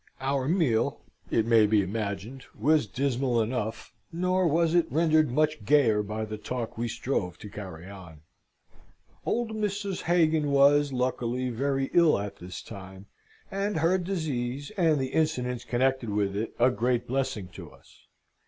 Our 0.19 0.47
meal, 0.49 1.01
it 1.29 1.45
may 1.45 1.67
be 1.67 1.83
imagined, 1.83 2.45
was 2.59 2.87
dismal 2.87 3.39
enough, 3.39 3.93
nor 4.11 4.47
was 4.47 4.73
it 4.73 4.91
rendered 4.91 5.29
much 5.29 5.63
gayer 5.63 6.01
by 6.01 6.25
the 6.25 6.39
talk 6.39 6.75
we 6.75 6.87
strove 6.87 7.37
to 7.37 7.49
carry 7.51 7.87
on. 7.87 8.21
Old 9.27 9.51
Mrs. 9.51 10.01
Hagan 10.01 10.49
was, 10.49 10.91
luckily, 10.91 11.49
very 11.51 11.91
ill 11.93 12.17
at 12.17 12.37
this 12.37 12.63
time; 12.63 13.05
and 13.51 13.77
her 13.77 13.99
disease, 13.99 14.71
and 14.75 14.99
the 14.99 15.11
incidents 15.13 15.63
connected 15.65 16.09
with 16.09 16.35
it, 16.35 16.55
a 16.57 16.71
great 16.71 17.05
blessing 17.07 17.47
to 17.49 17.69
us. 17.69 18.07